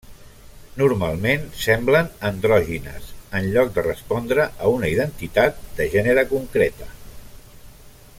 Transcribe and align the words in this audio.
Normalment 0.81 1.43
semblen 1.63 2.07
andrògines, 2.29 3.11
en 3.39 3.45
lloc 3.57 3.69
de 3.77 3.83
respondre 3.89 4.47
a 4.49 4.71
una 4.79 4.91
identitat 4.95 5.61
de 5.81 5.87
gènere 5.97 6.25
concreta. 6.33 6.89